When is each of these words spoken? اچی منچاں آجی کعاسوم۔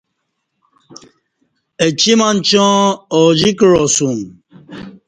اچی 1.83 2.13
منچاں 2.19 2.77
آجی 3.19 3.51
کعاسوم۔ 3.59 4.19